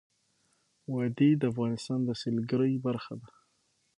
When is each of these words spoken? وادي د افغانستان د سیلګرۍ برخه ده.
وادي 0.93 1.31
د 1.37 1.43
افغانستان 1.51 1.99
د 2.05 2.09
سیلګرۍ 2.21 2.73
برخه 2.85 3.13
ده. 3.21 3.29